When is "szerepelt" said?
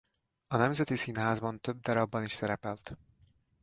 2.33-2.97